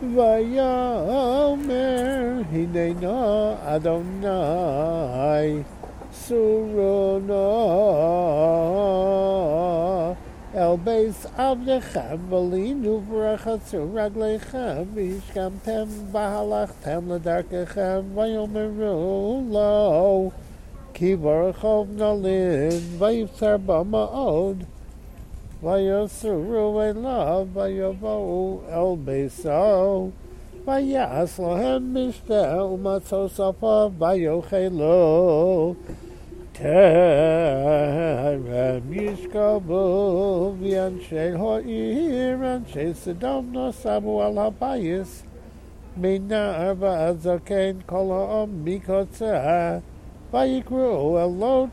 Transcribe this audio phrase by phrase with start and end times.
[0.00, 1.66] Vayomer
[2.52, 5.64] Hineno Adonai
[6.12, 7.42] Surono
[10.54, 19.48] El Beis Avdechem Velinu V'rachatzu Raglechem V'ishkamtem V'halachtem L'darkechem Vayomeru
[25.60, 30.12] Lo B'ma'od Vayosuru Elav Vayavohu El Beiso
[30.64, 35.76] Vayas Lohem Mishpeh Umatzosafa Vayochelu
[36.54, 36.82] Terem
[38.92, 45.24] Yishkavu V'yanshei Ho'ir Anshei Sedom Nosabu Al Habayis
[45.98, 49.82] Minar V'azaken Kol Ha'om Mikotzeh
[50.32, 51.70] Vayikru Elot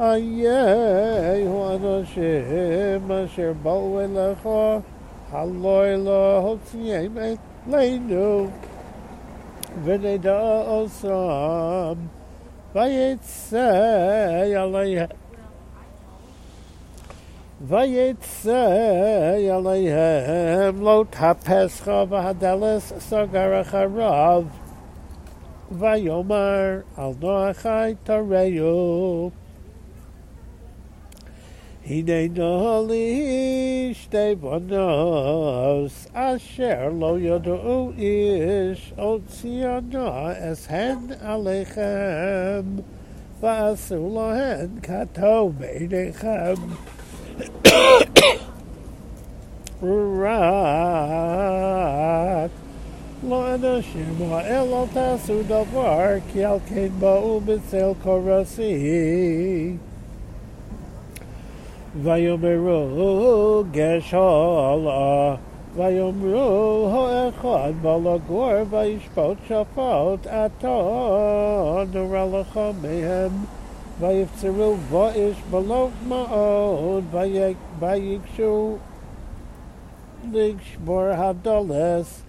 [0.00, 4.46] איי וואס שיימ שיר באוועל אַх
[5.32, 7.22] הלוי לאט ניימע
[7.70, 8.46] ליינו
[9.84, 11.98] ווען דע אוסם
[12.74, 15.06] ווייט זיי אַליי
[17.68, 24.44] ווייט זיי אַליי האב לאט האפס חב האדלס סוגער חרוב
[25.78, 29.43] ווייומר אַל נאָך אַ
[31.84, 42.82] Hine noli shtei bonos asher lo yodu ish otziana es hen alechem.
[43.42, 46.78] V'asu lohen kato beinechem
[50.24, 50.40] rak
[53.22, 57.92] lo anashim ha'el al tasu davar ki al kein ba'u b'tzel
[62.02, 65.34] ויאמרו גש הלאה,
[65.74, 70.78] ויאמרו האחד בלגור וישפוט שפוט עתה
[71.94, 73.30] נורא לך מהם,
[74.00, 77.04] ויפצרו ואיש בלוף מאוד
[77.78, 78.76] ויקשו
[80.32, 82.22] לגשבור הדולס,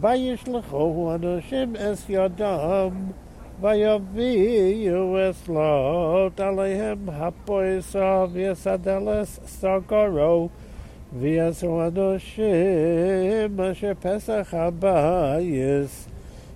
[0.00, 2.90] וישלחו אנשים אס ידם,
[3.60, 10.50] Vayaviyu eslot alehem hapoisa v'yasadeles sagoro
[11.12, 16.06] v'yasu anoshim asher pesach habayis.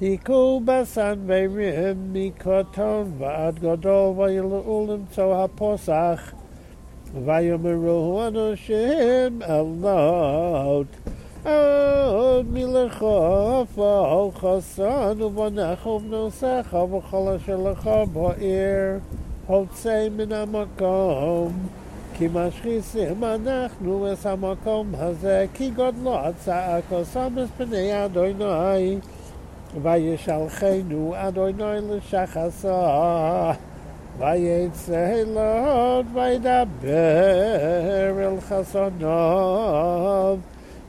[0.00, 6.22] Hiku basan v'rim mikoton v'ad gadol v'yilulim tzo haposach.
[7.12, 11.03] Vayomeru anoshim elot
[11.44, 18.98] עוד מלכוף על חסן ובנחוב נוסך וכל שלך בעיר
[19.46, 21.52] הוצא מן המקום
[22.18, 28.98] כי משחיסים אנחנו את המקום הזה כי גודלו הצעקו סמס פני אדוני
[29.82, 33.52] וישלחנו אדוני לשחסה
[34.18, 36.68] ויצא אלוהות וידבר
[38.18, 40.36] אל חסוניו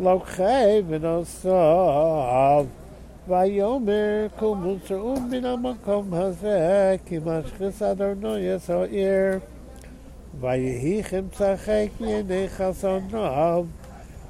[0.00, 2.64] lokhay ונוסף.
[3.28, 8.80] ויאמר קומו צאו מן המקום הזה, כי משחיס אדרנו haze ki
[10.40, 11.62] ויהי khisader no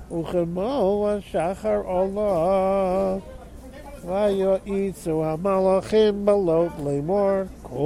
[0.08, 3.16] yeso ir vay השחר עולה.
[4.04, 6.30] ויועיצו המלאכים ne
[6.84, 7.76] לאמור, no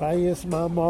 [0.00, 0.82] Vayis Mama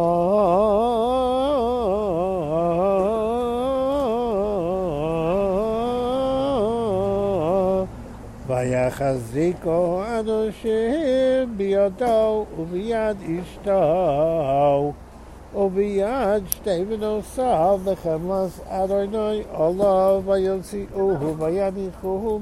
[8.49, 14.94] Vayachaziko Anoshim Biyado Uviyad Ishto
[15.55, 22.41] Uviyad Shteven Osav V'chemlas Adonai Allah Vayotzi Uhu Vayanichuhu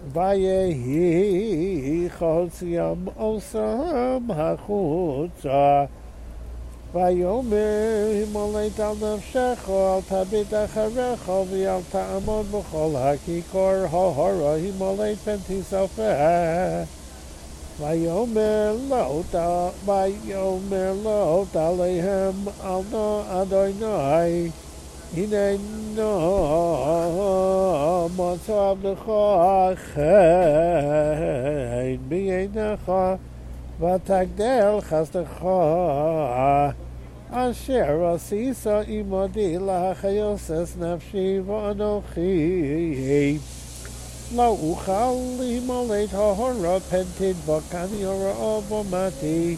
[0.00, 5.84] Michutz La'ir ויהי חוציים עושם החוצה
[6.92, 16.02] ויאמר הימולט על נפשך אל תביט אחריך ואל תעמוד בכל הכיכר ההורה הימולט פן תספה
[17.80, 19.22] ויאמר לא,
[19.86, 24.50] ויאמר לא תעליהם על נא אדוני
[25.16, 26.08] הננו
[28.16, 29.10] מצב לך
[29.94, 30.02] חן
[32.08, 32.92] בעיניך
[33.80, 35.46] ותגדל חסדך
[37.30, 43.38] אשר עשית עמדי להחיוסס נפשי ואנוכי
[44.34, 49.56] לא אוכל למלא טהרה פנטית וכני הרעה ומתי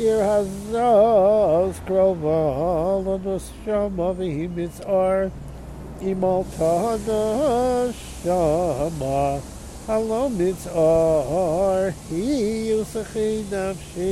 [0.00, 5.30] ear hazos krova l'noshama v'himitzar
[6.02, 6.44] imal
[7.94, 9.40] shama
[9.86, 12.26] halo mitzar hi
[12.70, 14.10] yusachin nafshi.